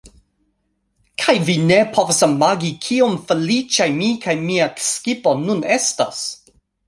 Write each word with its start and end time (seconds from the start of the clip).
Kaj 1.23 1.33
vi 1.49 1.57
ne 1.71 1.77
povas 1.97 2.21
imagi 2.29 2.71
kiom 2.87 3.13
feliĉaj 3.27 3.89
mi 3.99 4.09
kaj 4.25 4.35
mia 4.47 4.71
skipo 4.87 5.35
nun 5.45 5.63
estas 5.79 6.25